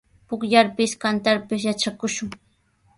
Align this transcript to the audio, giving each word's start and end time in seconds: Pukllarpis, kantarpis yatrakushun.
Pukllarpis, 0.31 0.95
kantarpis 1.05 1.69
yatrakushun. 1.69 2.37